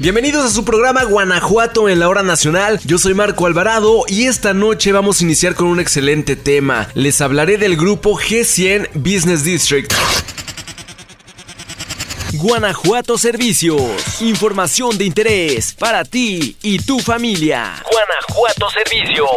[0.00, 2.80] Bienvenidos a su programa Guanajuato en la hora nacional.
[2.86, 6.88] Yo soy Marco Alvarado y esta noche vamos a iniciar con un excelente tema.
[6.94, 9.92] Les hablaré del grupo G100 Business District.
[12.32, 14.22] Guanajuato Servicios.
[14.22, 17.84] Información de interés para ti y tu familia.
[17.92, 19.28] Guanajuato Servicios.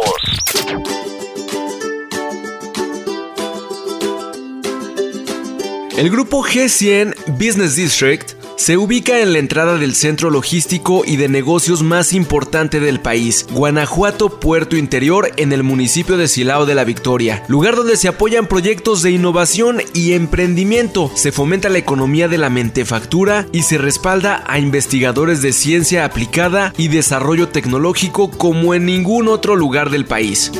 [5.98, 11.28] El grupo G100 Business District se ubica en la entrada del centro logístico y de
[11.28, 16.84] negocios más importante del país, Guanajuato Puerto Interior, en el municipio de Silao de la
[16.84, 22.38] Victoria, lugar donde se apoyan proyectos de innovación y emprendimiento, se fomenta la economía de
[22.38, 28.86] la mentefactura y se respalda a investigadores de ciencia aplicada y desarrollo tecnológico como en
[28.86, 30.52] ningún otro lugar del país.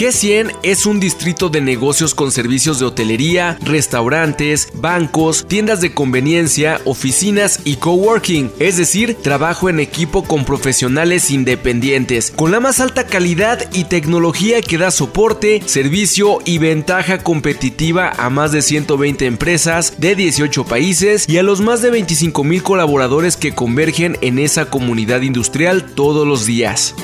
[0.00, 6.80] G100 es un distrito de negocios con servicios de hotelería, restaurantes, bancos, tiendas de conveniencia,
[6.86, 13.04] oficinas y coworking, es decir, trabajo en equipo con profesionales independientes, con la más alta
[13.04, 20.00] calidad y tecnología que da soporte, servicio y ventaja competitiva a más de 120 empresas
[20.00, 24.70] de 18 países y a los más de 25 mil colaboradores que convergen en esa
[24.70, 26.94] comunidad industrial todos los días.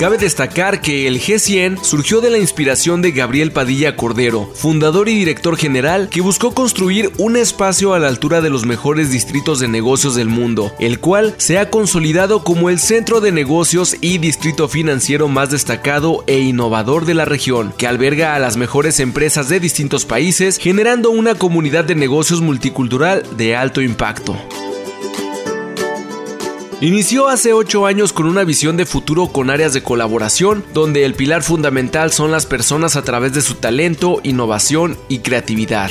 [0.00, 5.14] Cabe destacar que el G100 surgió de la inspiración de Gabriel Padilla Cordero, fundador y
[5.14, 9.68] director general que buscó construir un espacio a la altura de los mejores distritos de
[9.68, 14.68] negocios del mundo, el cual se ha consolidado como el centro de negocios y distrito
[14.68, 19.60] financiero más destacado e innovador de la región, que alberga a las mejores empresas de
[19.60, 24.34] distintos países, generando una comunidad de negocios multicultural de alto impacto.
[26.82, 31.12] Inició hace 8 años con una visión de futuro con áreas de colaboración, donde el
[31.12, 35.90] pilar fundamental son las personas a través de su talento, innovación y creatividad.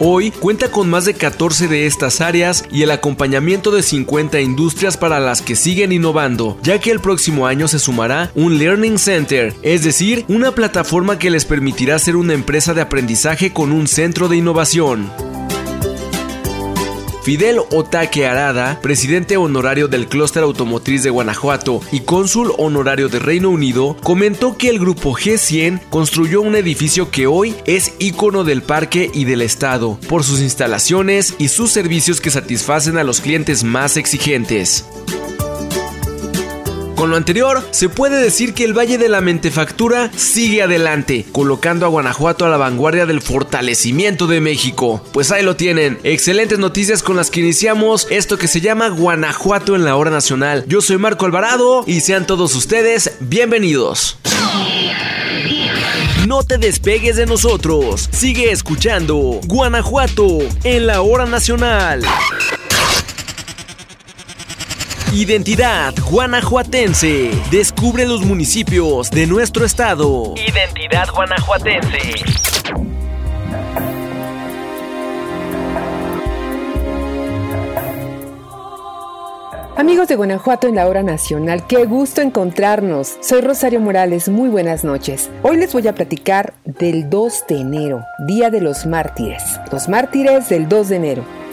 [0.00, 4.96] Hoy cuenta con más de 14 de estas áreas y el acompañamiento de 50 industrias
[4.96, 9.54] para las que siguen innovando, ya que el próximo año se sumará un Learning Center,
[9.62, 14.26] es decir, una plataforma que les permitirá ser una empresa de aprendizaje con un centro
[14.26, 15.12] de innovación.
[17.24, 23.48] Fidel Otaque Arada, presidente honorario del Clúster Automotriz de Guanajuato y cónsul honorario de Reino
[23.48, 29.10] Unido, comentó que el grupo G100 construyó un edificio que hoy es ícono del parque
[29.14, 33.96] y del estado, por sus instalaciones y sus servicios que satisfacen a los clientes más
[33.96, 34.84] exigentes.
[36.94, 41.86] Con lo anterior, se puede decir que el Valle de la Mentefactura sigue adelante, colocando
[41.86, 45.04] a Guanajuato a la vanguardia del fortalecimiento de México.
[45.12, 49.74] Pues ahí lo tienen, excelentes noticias con las que iniciamos esto que se llama Guanajuato
[49.74, 50.64] en la hora nacional.
[50.68, 54.18] Yo soy Marco Alvarado y sean todos ustedes bienvenidos.
[56.28, 58.08] No te despegues de nosotros.
[58.12, 62.02] Sigue escuchando Guanajuato en la hora nacional.
[65.14, 67.30] Identidad guanajuatense.
[67.48, 70.34] Descubre los municipios de nuestro estado.
[70.36, 71.98] Identidad guanajuatense.
[79.76, 83.16] Amigos de Guanajuato en la hora nacional, qué gusto encontrarnos.
[83.20, 85.30] Soy Rosario Morales, muy buenas noches.
[85.42, 89.60] Hoy les voy a platicar del 2 de enero, Día de los Mártires.
[89.70, 91.43] Los mártires del 2 de enero.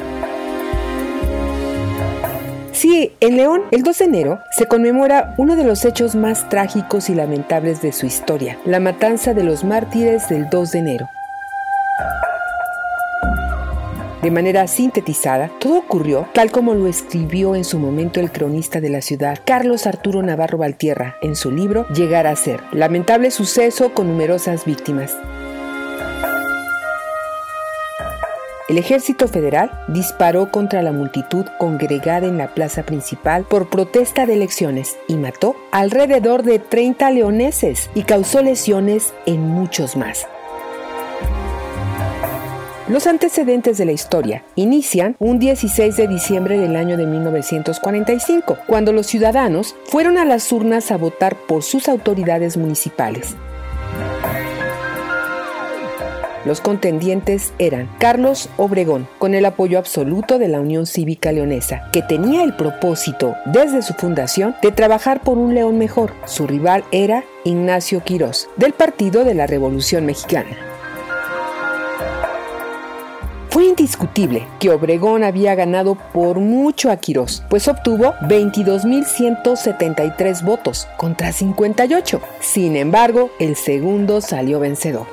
[2.71, 7.09] Sí, en León, el 2 de enero se conmemora uno de los hechos más trágicos
[7.09, 11.09] y lamentables de su historia, la matanza de los mártires del 2 de enero.
[14.21, 18.89] De manera sintetizada, todo ocurrió tal como lo escribió en su momento el cronista de
[18.89, 22.61] la ciudad, Carlos Arturo Navarro Valtierra, en su libro Llegar a ser.
[22.71, 25.17] Lamentable suceso con numerosas víctimas.
[28.72, 34.35] El ejército federal disparó contra la multitud congregada en la plaza principal por protesta de
[34.35, 40.26] elecciones y mató alrededor de 30 leoneses y causó lesiones en muchos más.
[42.88, 48.94] Los antecedentes de la historia inician un 16 de diciembre del año de 1945, cuando
[48.94, 53.35] los ciudadanos fueron a las urnas a votar por sus autoridades municipales.
[56.43, 62.02] Los contendientes eran Carlos Obregón, con el apoyo absoluto de la Unión Cívica Leonesa, que
[62.02, 66.14] tenía el propósito, desde su fundación, de trabajar por un León mejor.
[66.26, 70.58] Su rival era Ignacio Quirós, del Partido de la Revolución Mexicana.
[73.52, 81.34] Fue indiscutible que Obregón había ganado por mucho a Quirós, pues obtuvo 22.173 votos contra
[81.34, 82.22] 58.
[82.40, 85.05] Sin embargo, el segundo salió vencedor.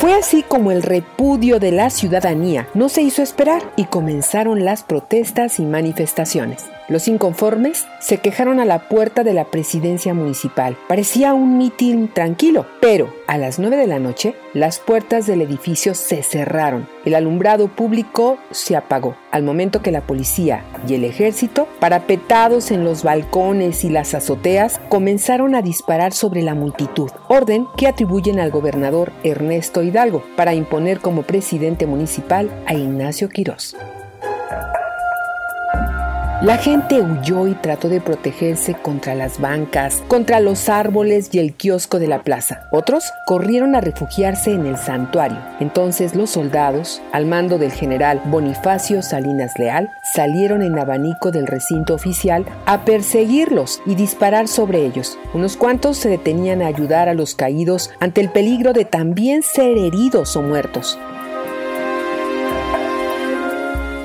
[0.00, 4.82] Fue así como el repudio de la ciudadanía no se hizo esperar y comenzaron las
[4.82, 6.64] protestas y manifestaciones.
[6.90, 10.76] Los inconformes se quejaron a la puerta de la presidencia municipal.
[10.88, 15.94] Parecía un mitin tranquilo, pero a las 9 de la noche las puertas del edificio
[15.94, 16.88] se cerraron.
[17.04, 22.82] El alumbrado público se apagó, al momento que la policía y el ejército, parapetados en
[22.82, 28.50] los balcones y las azoteas, comenzaron a disparar sobre la multitud, orden que atribuyen al
[28.50, 33.76] gobernador Ernesto Hidalgo para imponer como presidente municipal a Ignacio Quirós.
[36.42, 41.52] La gente huyó y trató de protegerse contra las bancas, contra los árboles y el
[41.52, 42.66] kiosco de la plaza.
[42.70, 45.36] Otros corrieron a refugiarse en el santuario.
[45.60, 51.92] Entonces los soldados, al mando del general Bonifacio Salinas Leal, salieron en abanico del recinto
[51.92, 55.18] oficial a perseguirlos y disparar sobre ellos.
[55.34, 59.76] Unos cuantos se detenían a ayudar a los caídos ante el peligro de también ser
[59.76, 60.98] heridos o muertos.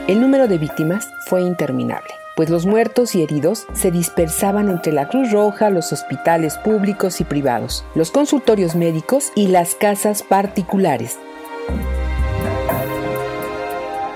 [0.09, 5.07] El número de víctimas fue interminable pues los muertos y heridos se dispersaban entre la
[5.07, 11.17] Cruz Roja, los hospitales públicos y privados, los consultorios médicos y las casas particulares.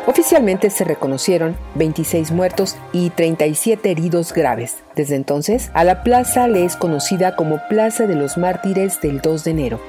[0.05, 4.77] Oficialmente se reconocieron 26 muertos y 37 heridos graves.
[4.95, 9.43] Desde entonces, a la plaza le es conocida como Plaza de los Mártires del 2
[9.43, 9.79] de enero.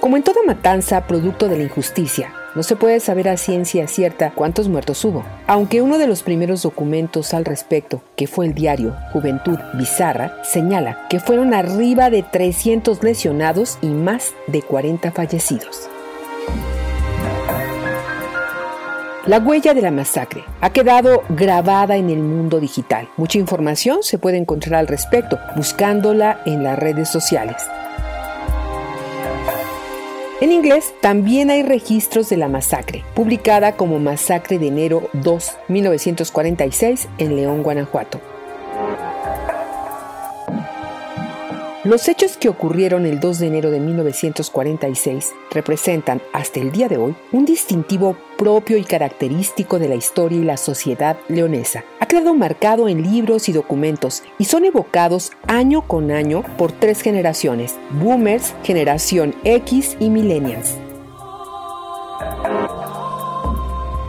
[0.00, 4.30] Como en toda matanza producto de la injusticia, no se puede saber a ciencia cierta
[4.30, 8.96] cuántos muertos hubo, aunque uno de los primeros documentos al respecto, que fue el diario
[9.12, 15.88] Juventud Bizarra, señala que fueron arriba de 300 lesionados y más de 40 fallecidos.
[19.26, 23.08] La huella de la masacre ha quedado grabada en el mundo digital.
[23.16, 27.56] Mucha información se puede encontrar al respecto buscándola en las redes sociales.
[30.44, 37.08] En inglés también hay registros de la masacre, publicada como Masacre de enero 2, 1946
[37.16, 38.20] en León, Guanajuato.
[41.84, 46.98] Los hechos que ocurrieron el 2 de enero de 1946 representan, hasta el día de
[46.98, 51.84] hoy, un distintivo propio y característico de la historia y la sociedad leonesa.
[52.00, 57.00] Ha quedado marcado en libros y documentos y son evocados año con año por tres
[57.00, 60.74] generaciones, boomers, generación X y millennials.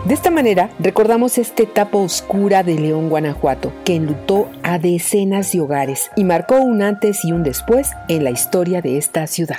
[0.06, 5.62] De esta manera, recordamos esta etapa oscura de León, Guanajuato, que enlutó a decenas de
[5.62, 9.57] hogares y marcó un antes y un después en la historia de esta ciudad.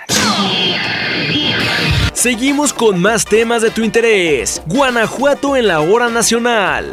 [2.13, 4.63] Seguimos con más temas de tu interés.
[4.67, 6.93] Guanajuato en la hora nacional.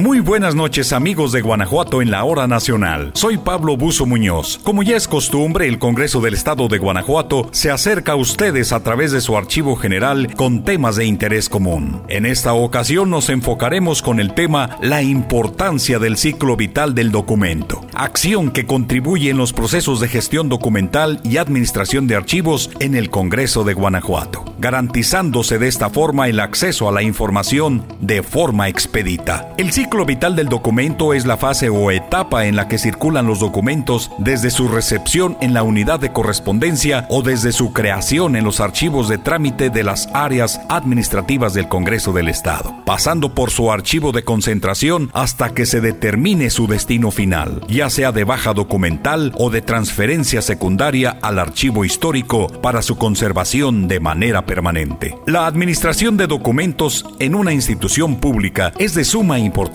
[0.00, 3.10] Muy buenas noches amigos de Guanajuato en la hora nacional.
[3.12, 4.58] Soy Pablo Buzo Muñoz.
[4.64, 8.82] Como ya es costumbre, el Congreso del Estado de Guanajuato se acerca a ustedes a
[8.82, 12.00] través de su archivo general con temas de interés común.
[12.08, 17.84] En esta ocasión nos enfocaremos con el tema La importancia del ciclo vital del documento,
[17.92, 23.10] acción que contribuye en los procesos de gestión documental y administración de archivos en el
[23.10, 29.52] Congreso de Guanajuato, garantizándose de esta forma el acceso a la información de forma expedita.
[29.58, 33.26] El ciclo ciclo vital del documento es la fase o etapa en la que circulan
[33.26, 38.44] los documentos desde su recepción en la unidad de correspondencia o desde su creación en
[38.44, 43.72] los archivos de trámite de las áreas administrativas del Congreso del Estado, pasando por su
[43.72, 49.32] archivo de concentración hasta que se determine su destino final, ya sea de baja documental
[49.38, 55.18] o de transferencia secundaria al archivo histórico para su conservación de manera permanente.
[55.26, 59.69] La administración de documentos en una institución pública es de suma importancia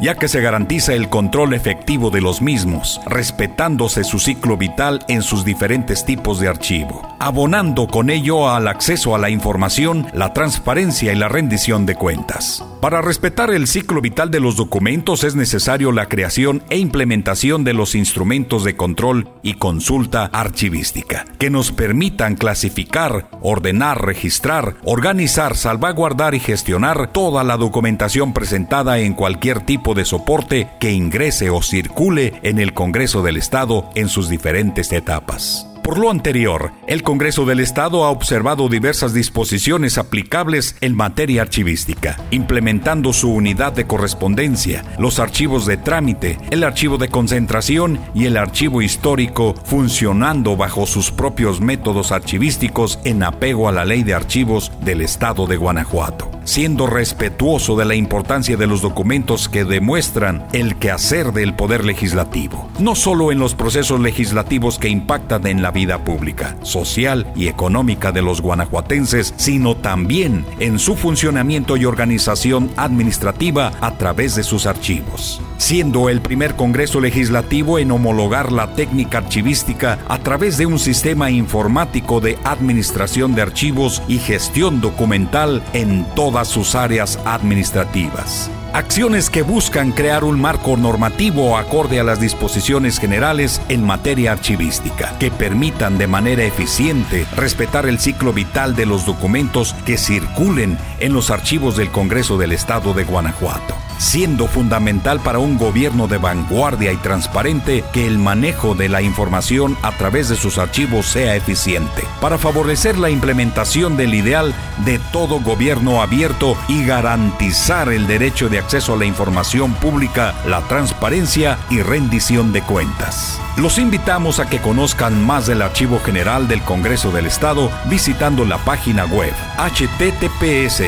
[0.00, 5.22] ya que se garantiza el control efectivo de los mismos, respetándose su ciclo vital en
[5.22, 11.12] sus diferentes tipos de archivo, abonando con ello al acceso a la información, la transparencia
[11.12, 12.64] y la rendición de cuentas.
[12.80, 17.74] Para respetar el ciclo vital de los documentos es necesario la creación e implementación de
[17.74, 26.34] los instrumentos de control y consulta archivística, que nos permitan clasificar, ordenar, registrar, organizar, salvaguardar
[26.34, 31.62] y gestionar toda la documentación presentada en cualquier cualquier tipo de soporte que ingrese o
[31.62, 35.68] circule en el Congreso del Estado en sus diferentes etapas.
[35.84, 42.18] Por lo anterior, el Congreso del Estado ha observado diversas disposiciones aplicables en materia archivística,
[42.32, 48.36] implementando su unidad de correspondencia, los archivos de trámite, el archivo de concentración y el
[48.36, 54.72] archivo histórico, funcionando bajo sus propios métodos archivísticos en apego a la ley de archivos
[54.82, 60.74] del Estado de Guanajuato siendo respetuoso de la importancia de los documentos que demuestran el
[60.74, 66.02] quehacer del Poder Legislativo, no solo en los procesos legislativos que impactan en la vida
[66.02, 73.70] pública, social y económica de los guanajuatenses, sino también en su funcionamiento y organización administrativa
[73.80, 79.98] a través de sus archivos siendo el primer Congreso Legislativo en homologar la técnica archivística
[80.08, 86.06] a través de un sistema informático de administración de archivos y gestión documental en
[86.44, 88.50] sus áreas administrativas.
[88.72, 95.16] Acciones que buscan crear un marco normativo acorde a las disposiciones generales en materia archivística,
[95.18, 101.12] que permitan de manera eficiente respetar el ciclo vital de los documentos que circulen en
[101.12, 106.90] los archivos del Congreso del Estado de Guanajuato siendo fundamental para un gobierno de vanguardia
[106.90, 112.02] y transparente que el manejo de la información a través de sus archivos sea eficiente,
[112.20, 114.54] para favorecer la implementación del ideal
[114.86, 120.62] de todo gobierno abierto y garantizar el derecho de acceso a la información pública, la
[120.62, 123.38] transparencia y rendición de cuentas.
[123.60, 128.56] Los invitamos a que conozcan más del Archivo General del Congreso del Estado visitando la
[128.56, 130.82] página web https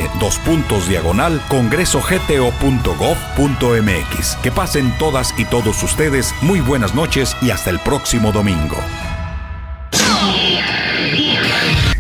[0.89, 4.37] diagonal congresogto.gov.mx.
[4.37, 8.79] Que pasen todas y todos ustedes muy buenas noches y hasta el próximo domingo.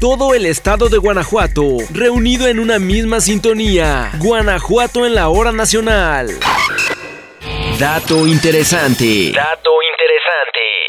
[0.00, 4.10] Todo el estado de Guanajuato reunido en una misma sintonía.
[4.16, 6.30] Guanajuato en la hora nacional.
[7.78, 9.32] Dato interesante.
[9.34, 9.70] Dato
[10.42, 10.81] Restaurante.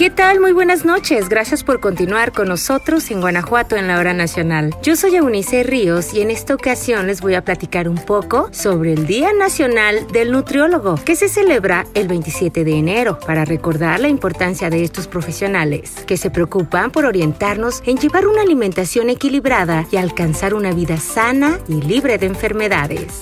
[0.00, 0.40] ¿Qué tal?
[0.40, 1.28] Muy buenas noches.
[1.28, 4.74] Gracias por continuar con nosotros en Guanajuato en la hora nacional.
[4.82, 8.94] Yo soy Eunice Ríos y en esta ocasión les voy a platicar un poco sobre
[8.94, 14.08] el Día Nacional del Nutriólogo, que se celebra el 27 de enero para recordar la
[14.08, 19.98] importancia de estos profesionales que se preocupan por orientarnos en llevar una alimentación equilibrada y
[19.98, 23.20] alcanzar una vida sana y libre de enfermedades.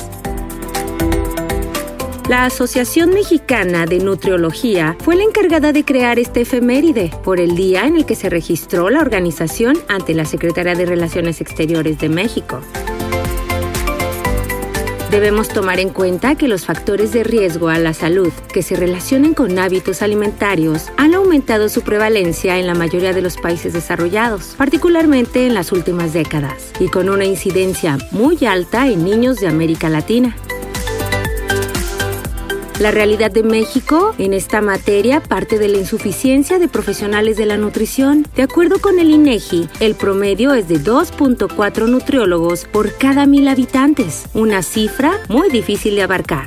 [2.28, 7.86] La Asociación Mexicana de Nutriología fue la encargada de crear este efeméride por el día
[7.86, 12.60] en el que se registró la organización ante la Secretaría de Relaciones Exteriores de México.
[15.10, 19.32] Debemos tomar en cuenta que los factores de riesgo a la salud que se relacionan
[19.32, 25.46] con hábitos alimentarios han aumentado su prevalencia en la mayoría de los países desarrollados, particularmente
[25.46, 30.36] en las últimas décadas, y con una incidencia muy alta en niños de América Latina.
[32.78, 37.56] La realidad de México en esta materia parte de la insuficiencia de profesionales de la
[37.56, 38.24] nutrición.
[38.36, 44.26] De acuerdo con el INEGI, el promedio es de 2.4 nutriólogos por cada mil habitantes,
[44.32, 46.46] una cifra muy difícil de abarcar.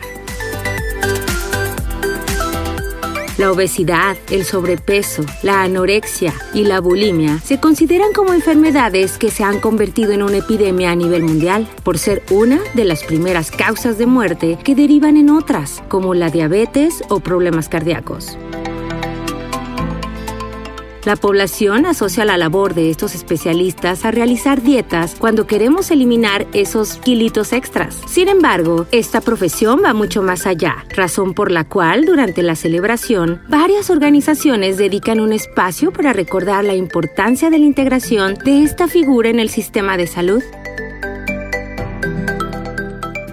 [3.42, 9.44] La obesidad, el sobrepeso, la anorexia y la bulimia se consideran como enfermedades que se
[9.44, 13.98] han convertido en una epidemia a nivel mundial por ser una de las primeras causas
[13.98, 18.38] de muerte que derivan en otras, como la diabetes o problemas cardíacos.
[21.04, 26.98] La población asocia la labor de estos especialistas a realizar dietas cuando queremos eliminar esos
[26.98, 27.98] kilitos extras.
[28.06, 33.42] Sin embargo, esta profesión va mucho más allá, razón por la cual durante la celebración
[33.50, 39.30] varias organizaciones dedican un espacio para recordar la importancia de la integración de esta figura
[39.30, 40.44] en el sistema de salud.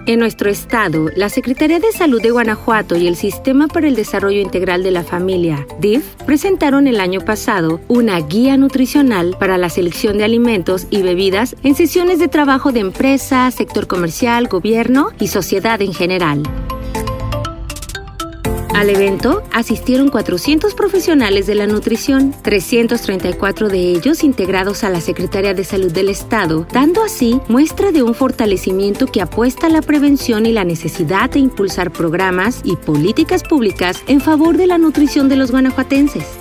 [0.09, 4.41] En nuestro estado, la Secretaría de Salud de Guanajuato y el Sistema para el Desarrollo
[4.41, 10.17] Integral de la Familia, DIF, presentaron el año pasado una guía nutricional para la selección
[10.17, 15.83] de alimentos y bebidas en sesiones de trabajo de empresa, sector comercial, gobierno y sociedad
[15.83, 16.43] en general.
[18.79, 25.53] Al evento asistieron 400 profesionales de la nutrición, 334 de ellos integrados a la Secretaría
[25.53, 30.47] de Salud del Estado, dando así muestra de un fortalecimiento que apuesta a la prevención
[30.47, 35.35] y la necesidad de impulsar programas y políticas públicas en favor de la nutrición de
[35.35, 36.39] los guanajuatenses.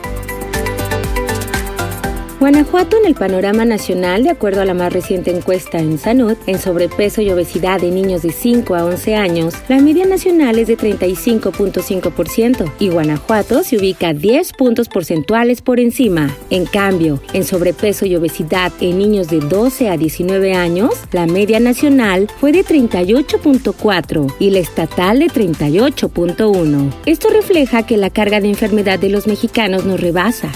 [2.40, 6.60] Guanajuato en el panorama nacional, de acuerdo a la más reciente encuesta en Sanud, en
[6.60, 10.78] sobrepeso y obesidad de niños de 5 a 11 años, la media nacional es de
[10.78, 16.30] 35.5% y Guanajuato se ubica 10 puntos porcentuales por encima.
[16.52, 21.60] En cambio, en sobrepeso y obesidad en niños de 12 a 19 años, la media
[21.60, 26.94] nacional fue de 38.4 y la estatal de 38.1.
[27.08, 30.52] Esto refleja que la carga de enfermedad de los mexicanos nos rebasa.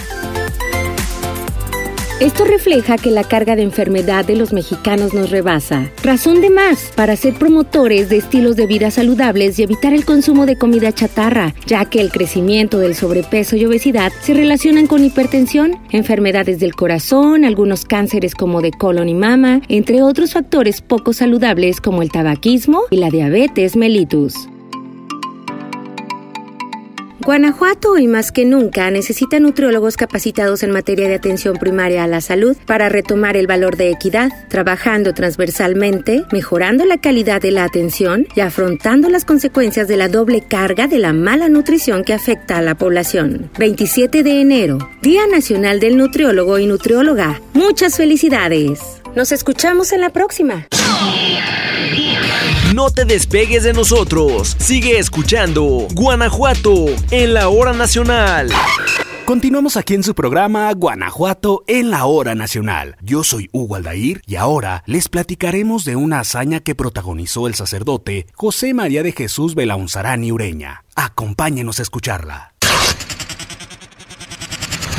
[2.22, 5.90] Esto refleja que la carga de enfermedad de los mexicanos nos rebasa.
[6.04, 10.46] Razón de más para ser promotores de estilos de vida saludables y evitar el consumo
[10.46, 15.80] de comida chatarra, ya que el crecimiento del sobrepeso y obesidad se relacionan con hipertensión,
[15.90, 21.82] enfermedades del corazón, algunos cánceres como de colon y mama, entre otros factores poco saludables
[21.82, 24.51] como el tabaquismo y la diabetes mellitus.
[27.24, 32.20] Guanajuato hoy más que nunca necesita nutriólogos capacitados en materia de atención primaria a la
[32.20, 38.26] salud para retomar el valor de equidad, trabajando transversalmente, mejorando la calidad de la atención
[38.36, 42.64] y afrontando las consecuencias de la doble carga de la mala nutrición que afecta a
[42.64, 43.52] la población.
[43.60, 47.40] 27 de enero, Día Nacional del Nutriólogo y Nutrióloga.
[47.54, 48.80] Muchas felicidades.
[49.16, 50.68] Nos escuchamos en la próxima.
[52.82, 54.56] No te despegues de nosotros.
[54.58, 58.50] Sigue escuchando Guanajuato en la hora nacional.
[59.24, 62.98] Continuamos aquí en su programa Guanajuato en la hora nacional.
[63.04, 68.26] Yo soy Hugo Aldair y ahora les platicaremos de una hazaña que protagonizó el sacerdote
[68.34, 70.84] José María de Jesús Belaunzarán Ureña.
[70.96, 72.51] Acompáñenos a escucharla.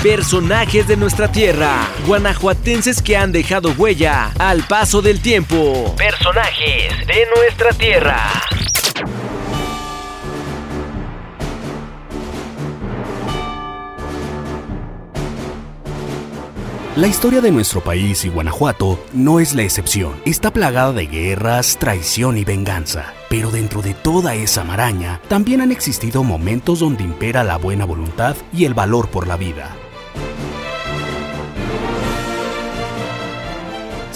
[0.02, 5.94] Personajes de nuestra tierra, guanajuatenses que han dejado huella al paso del tiempo.
[5.96, 8.20] Personajes de nuestra tierra.
[16.96, 20.20] La historia de nuestro país y Guanajuato no es la excepción.
[20.24, 23.14] Está plagada de guerras, traición y venganza.
[23.30, 28.34] Pero dentro de toda esa maraña, también han existido momentos donde impera la buena voluntad
[28.52, 29.76] y el valor por la vida.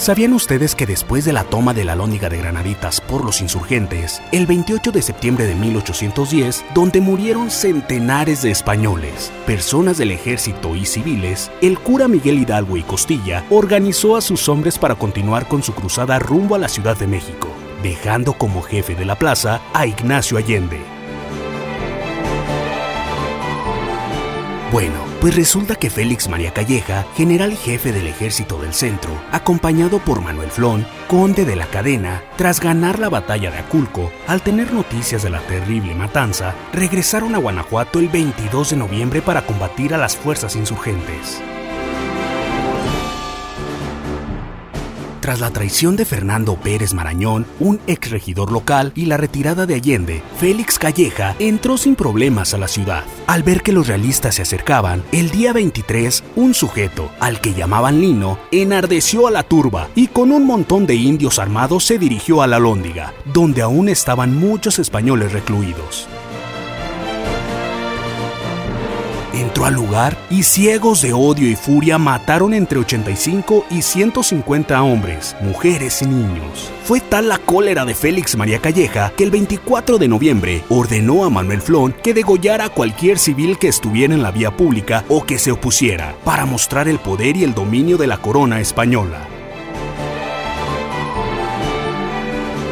[0.06, 4.22] ¿Sabían ustedes que después de la toma de la Lóndiga de Granaditas por los insurgentes,
[4.30, 10.86] el 28 de septiembre de 1810, donde murieron centenares de españoles, personas del ejército y
[10.86, 15.74] civiles, el cura Miguel Hidalgo y Costilla organizó a sus hombres para continuar con su
[15.74, 17.48] cruzada rumbo a la Ciudad de México,
[17.82, 20.78] dejando como jefe de la plaza a Ignacio Allende?
[24.70, 30.20] Bueno, pues resulta que Félix María Calleja, general jefe del ejército del centro, acompañado por
[30.20, 35.22] Manuel Flón, conde de la cadena, tras ganar la batalla de Aculco, al tener noticias
[35.22, 40.16] de la terrible matanza, regresaron a Guanajuato el 22 de noviembre para combatir a las
[40.16, 41.40] fuerzas insurgentes.
[45.26, 49.74] Tras la traición de Fernando Pérez Marañón, un ex regidor local, y la retirada de
[49.74, 53.02] Allende, Félix Calleja entró sin problemas a la ciudad.
[53.26, 58.00] Al ver que los realistas se acercaban, el día 23, un sujeto, al que llamaban
[58.00, 62.46] Lino, enardeció a la turba y con un montón de indios armados se dirigió a
[62.46, 66.06] la Lóndiga, donde aún estaban muchos españoles recluidos.
[69.64, 76.02] Al lugar y ciegos de odio y furia mataron entre 85 y 150 hombres, mujeres
[76.02, 76.70] y niños.
[76.84, 81.30] Fue tal la cólera de Félix María Calleja que el 24 de noviembre ordenó a
[81.30, 85.38] Manuel Flón que degollara a cualquier civil que estuviera en la vía pública o que
[85.38, 89.35] se opusiera, para mostrar el poder y el dominio de la corona española.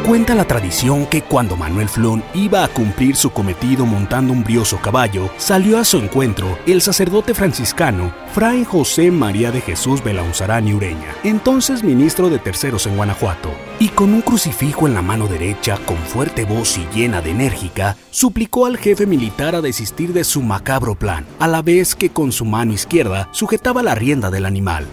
[0.06, 4.76] Cuenta la tradición que cuando Manuel Flón iba a cumplir su cometido montando un brioso
[4.76, 10.74] caballo, salió a su encuentro el sacerdote franciscano Fray José María de Jesús Belaunzarán y
[10.74, 15.78] Ureña, entonces ministro de Terceros en Guanajuato, y con un crucifijo en la mano derecha,
[15.86, 20.42] con fuerte voz y llena de enérgica, suplicó al jefe militar a desistir de su
[20.42, 24.86] macabro plan, a la vez que con su mano izquierda sujetaba la rienda del animal.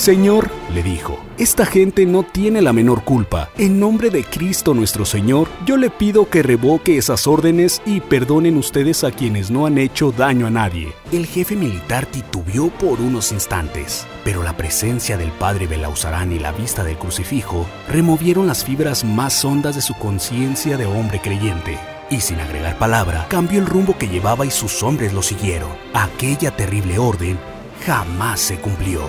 [0.00, 3.50] Señor, le dijo, esta gente no tiene la menor culpa.
[3.58, 8.56] En nombre de Cristo nuestro Señor, yo le pido que revoque esas órdenes y perdonen
[8.56, 10.94] ustedes a quienes no han hecho daño a nadie.
[11.12, 16.52] El jefe militar titubeó por unos instantes, pero la presencia del padre Belauzarán y la
[16.52, 22.22] vista del crucifijo removieron las fibras más hondas de su conciencia de hombre creyente y
[22.22, 25.68] sin agregar palabra, cambió el rumbo que llevaba y sus hombres lo siguieron.
[25.92, 27.38] Aquella terrible orden
[27.84, 29.02] jamás se cumplió.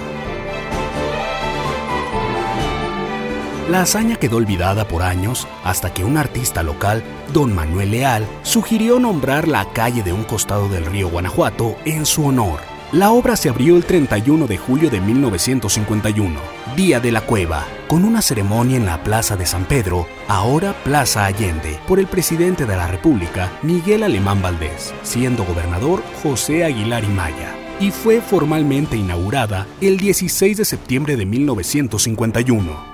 [3.71, 8.99] La hazaña quedó olvidada por años hasta que un artista local, don Manuel Leal, sugirió
[8.99, 12.59] nombrar la calle de un costado del río Guanajuato en su honor.
[12.91, 16.37] La obra se abrió el 31 de julio de 1951,
[16.75, 21.23] Día de la Cueva, con una ceremonia en la Plaza de San Pedro, ahora Plaza
[21.25, 27.07] Allende, por el presidente de la República, Miguel Alemán Valdés, siendo gobernador José Aguilar y
[27.07, 32.90] Maya, y fue formalmente inaugurada el 16 de septiembre de 1951.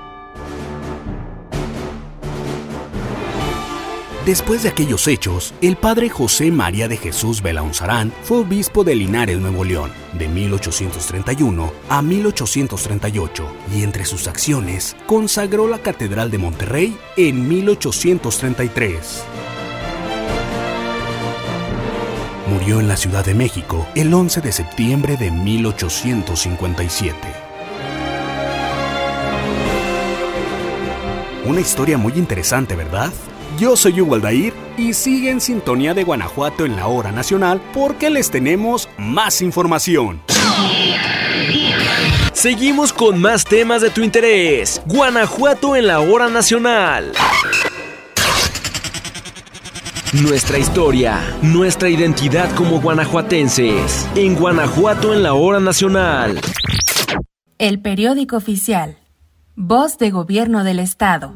[4.27, 9.39] Después de aquellos hechos, el padre José María de Jesús Belaunzarán fue obispo de Linares,
[9.39, 16.97] Nuevo León, de 1831 a 1838, y entre sus acciones consagró la Catedral de Monterrey
[17.15, 19.23] en 1833.
[22.49, 27.15] Murió en la Ciudad de México el 11 de septiembre de 1857.
[31.45, 33.13] Una historia muy interesante, ¿verdad?
[33.57, 38.11] Yo soy Hugo Aldair y sigue en sintonía de Guanajuato en la hora nacional porque
[38.11, 40.21] les tenemos más información.
[42.33, 44.79] Seguimos con más temas de tu interés.
[44.85, 47.13] Guanajuato en la hora nacional.
[50.13, 54.07] Nuestra historia, nuestra identidad como guanajuatenses.
[54.15, 56.39] En Guanajuato en la hora nacional.
[57.57, 58.97] El periódico oficial.
[59.55, 61.33] Voz de Gobierno del Estado.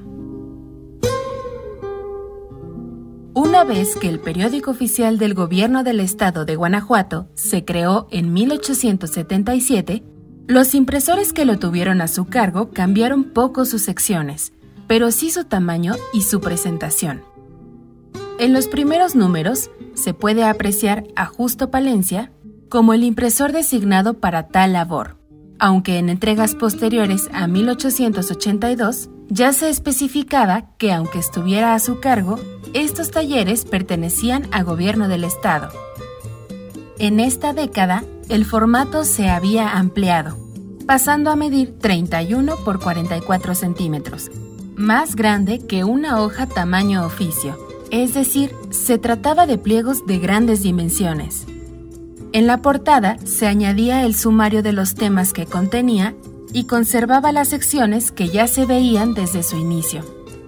[3.34, 8.34] Una vez que el periódico oficial del gobierno del estado de Guanajuato se creó en
[8.34, 10.04] 1877,
[10.48, 14.52] los impresores que lo tuvieron a su cargo cambiaron poco sus secciones,
[14.86, 17.22] pero sí su tamaño y su presentación.
[18.38, 22.34] En los primeros números se puede apreciar a Justo Palencia
[22.68, 25.16] como el impresor designado para tal labor,
[25.58, 32.38] aunque en entregas posteriores a 1882 ya se especificaba que aunque estuviera a su cargo,
[32.74, 35.70] estos talleres pertenecían a gobierno del Estado.
[37.00, 40.38] En esta década, el formato se había ampliado,
[40.86, 44.30] pasando a medir 31 por 44 centímetros,
[44.76, 47.58] más grande que una hoja tamaño oficio,
[47.90, 51.46] es decir, se trataba de pliegos de grandes dimensiones.
[52.34, 56.16] En la portada se añadía el sumario de los temas que contenía
[56.54, 60.04] y conservaba las secciones que ya se veían desde su inicio.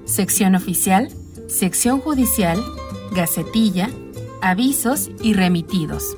[0.06, 1.10] Sección oficial,
[1.48, 2.62] sección judicial,
[3.14, 3.90] gacetilla,
[4.42, 6.18] avisos y remitidos.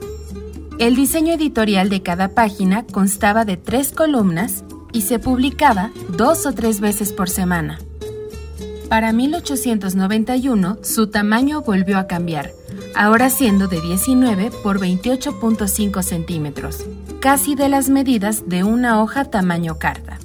[0.79, 6.53] El diseño editorial de cada página constaba de tres columnas y se publicaba dos o
[6.53, 7.79] tres veces por semana.
[8.89, 12.51] Para 1891 su tamaño volvió a cambiar,
[12.95, 16.85] ahora siendo de 19 por 28.5 centímetros,
[17.25, 20.19] casi de las medidas de una hoja tamaño carta.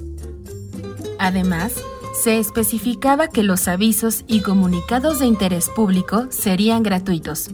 [1.17, 1.73] Además,
[2.13, 7.49] se especificaba que los avisos y comunicados de interés público serían gratuitos,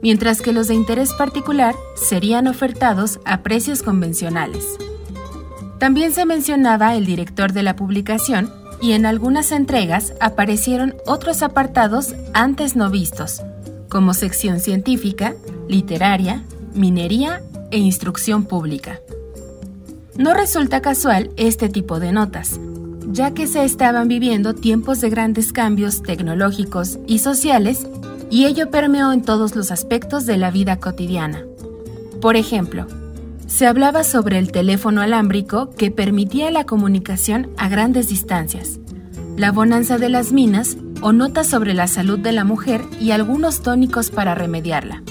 [0.00, 4.64] mientras que los de interés particular serían ofertados a precios convencionales.
[5.78, 12.14] También se mencionaba el director de la publicación y en algunas entregas aparecieron otros apartados
[12.32, 13.42] antes no vistos,
[13.90, 15.34] como sección científica,
[15.68, 19.00] literaria, minería e instrucción pública.
[20.16, 22.60] No resulta casual este tipo de notas,
[23.10, 27.86] ya que se estaban viviendo tiempos de grandes cambios tecnológicos y sociales
[28.30, 31.44] y ello permeó en todos los aspectos de la vida cotidiana.
[32.20, 32.86] Por ejemplo,
[33.46, 38.78] se hablaba sobre el teléfono alámbrico que permitía la comunicación a grandes distancias,
[39.36, 43.62] la bonanza de las minas o notas sobre la salud de la mujer y algunos
[43.62, 45.02] tónicos para remediarla.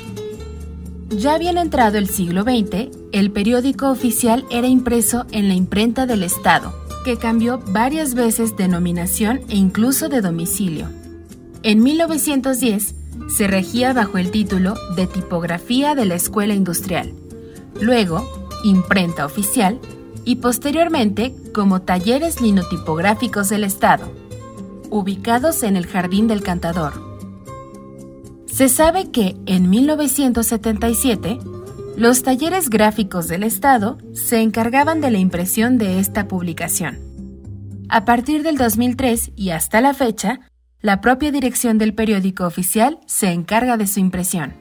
[1.09, 6.23] Ya bien entrado el siglo XX, el periódico oficial era impreso en la imprenta del
[6.23, 6.73] Estado,
[7.05, 10.89] que cambió varias veces de nominación e incluso de domicilio.
[11.63, 12.95] En 1910
[13.29, 17.13] se regía bajo el título de Tipografía de la Escuela Industrial,
[17.79, 19.79] luego Imprenta Oficial
[20.25, 24.11] y posteriormente como Talleres Linotipográficos del Estado
[24.89, 27.06] ubicados en el Jardín del Cantador.
[28.57, 31.37] Se sabe que en 1977,
[31.95, 36.97] los talleres gráficos del Estado se encargaban de la impresión de esta publicación.
[37.87, 40.39] A partir del 2003 y hasta la fecha,
[40.81, 44.55] la propia dirección del periódico oficial se encarga de su impresión.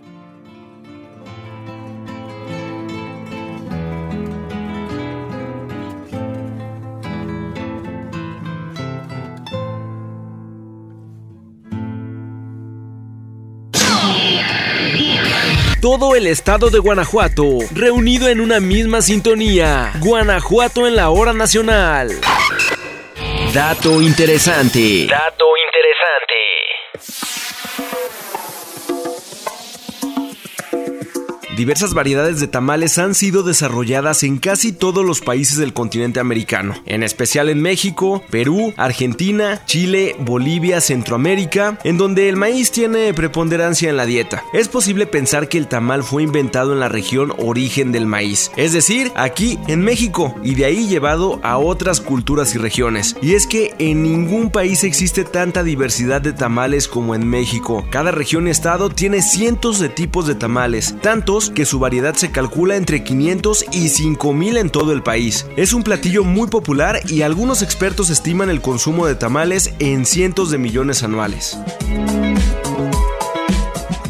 [15.98, 19.92] Todo el estado de Guanajuato, reunido en una misma sintonía.
[19.98, 22.10] Guanajuato en la hora nacional.
[23.54, 25.06] Dato interesante.
[25.08, 27.25] Dato interesante.
[31.56, 36.74] Diversas variedades de tamales han sido desarrolladas en casi todos los países del continente americano,
[36.84, 43.88] en especial en México, Perú, Argentina, Chile, Bolivia, Centroamérica, en donde el maíz tiene preponderancia
[43.88, 44.44] en la dieta.
[44.52, 48.74] Es posible pensar que el tamal fue inventado en la región origen del maíz, es
[48.74, 53.16] decir, aquí en México, y de ahí llevado a otras culturas y regiones.
[53.22, 57.86] Y es que en ningún país existe tanta diversidad de tamales como en México.
[57.88, 62.30] Cada región y estado tiene cientos de tipos de tamales, tantos que su variedad se
[62.30, 65.46] calcula entre 500 y 5000 en todo el país.
[65.56, 70.50] Es un platillo muy popular y algunos expertos estiman el consumo de tamales en cientos
[70.50, 71.58] de millones anuales.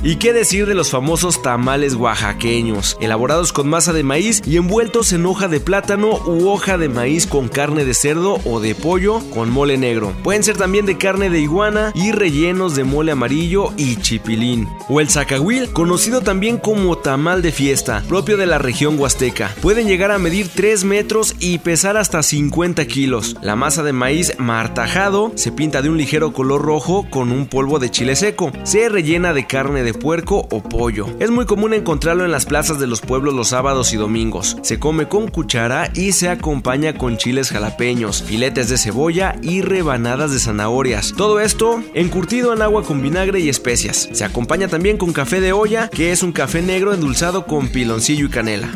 [0.06, 5.12] ¿Y qué decir de los famosos tamales oaxaqueños, elaborados con masa de maíz y envueltos
[5.12, 9.18] en hoja de plátano u hoja de maíz con carne de cerdo o de pollo
[9.30, 10.14] con mole negro?
[10.22, 14.68] Pueden ser también de carne de iguana y rellenos de mole amarillo y chipilín.
[14.88, 19.56] O el zacahuil, conocido también como tamal de fiesta, propio de la región huasteca.
[19.60, 23.34] Pueden llegar a medir 3 metros y pesar hasta 50 kilos.
[23.42, 27.80] La masa de maíz martajado se pinta de un ligero color rojo con un polvo
[27.80, 28.52] de chile seco.
[28.62, 31.06] Se rellena de carne de puerco o pollo.
[31.18, 34.56] Es muy común encontrarlo en las plazas de los pueblos los sábados y domingos.
[34.62, 40.32] Se come con cuchara y se acompaña con chiles jalapeños, filetes de cebolla y rebanadas
[40.32, 41.14] de zanahorias.
[41.16, 44.08] Todo esto encurtido en agua con vinagre y especias.
[44.12, 48.26] Se acompaña también con café de olla, que es un café negro endulzado con piloncillo
[48.26, 48.70] y canela.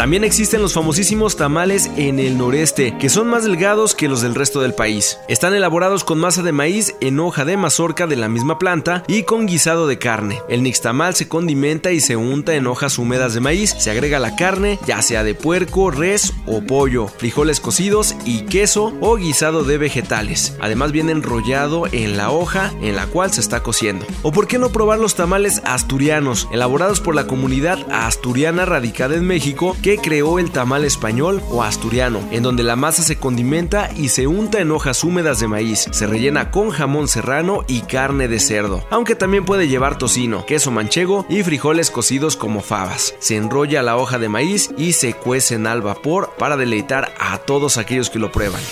[0.00, 4.34] También existen los famosísimos tamales en el noreste, que son más delgados que los del
[4.34, 5.18] resto del país.
[5.28, 9.24] Están elaborados con masa de maíz en hoja de mazorca de la misma planta y
[9.24, 10.40] con guisado de carne.
[10.48, 13.76] El nixtamal se condimenta y se unta en hojas húmedas de maíz.
[13.78, 18.94] Se agrega la carne, ya sea de puerco, res o pollo, frijoles cocidos y queso
[19.02, 20.56] o guisado de vegetales.
[20.62, 24.06] Además viene enrollado en la hoja en la cual se está cociendo.
[24.22, 29.26] O por qué no probar los tamales asturianos, elaborados por la comunidad asturiana radicada en
[29.26, 34.10] México, que creó el tamal español o asturiano, en donde la masa se condimenta y
[34.10, 38.38] se unta en hojas húmedas de maíz, se rellena con jamón serrano y carne de
[38.38, 43.16] cerdo, aunque también puede llevar tocino, queso manchego y frijoles cocidos como fabas.
[43.18, 47.76] Se enrolla la hoja de maíz y se cuecen al vapor para deleitar a todos
[47.76, 48.62] aquellos que lo prueban.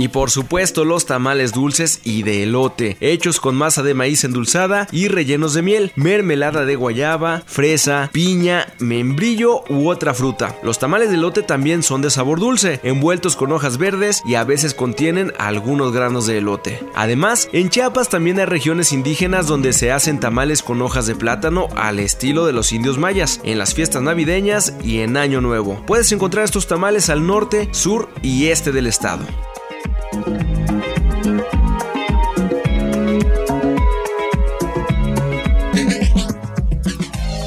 [0.00, 4.88] Y por supuesto los tamales dulces y de elote, hechos con masa de maíz endulzada
[4.90, 10.56] y rellenos de miel, mermelada de guayaba, fresa, piña, membrillo u otra fruta.
[10.62, 14.44] Los tamales de elote también son de sabor dulce, envueltos con hojas verdes y a
[14.44, 16.82] veces contienen algunos granos de elote.
[16.94, 21.68] Además, en Chiapas también hay regiones indígenas donde se hacen tamales con hojas de plátano
[21.76, 25.84] al estilo de los indios mayas, en las fiestas navideñas y en Año Nuevo.
[25.86, 29.26] Puedes encontrar estos tamales al norte, sur y este del estado.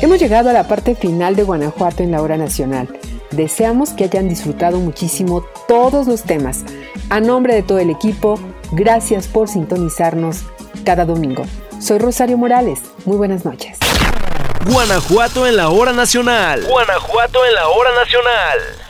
[0.01, 2.87] Hemos llegado a la parte final de Guanajuato en la hora nacional.
[3.31, 6.63] Deseamos que hayan disfrutado muchísimo todos los temas.
[7.09, 8.39] A nombre de todo el equipo,
[8.73, 10.43] gracias por sintonizarnos
[10.85, 11.45] cada domingo.
[11.79, 12.81] Soy Rosario Morales.
[13.05, 13.77] Muy buenas noches.
[14.69, 16.65] Guanajuato en la hora nacional.
[16.69, 18.82] Guanajuato en la hora nacional.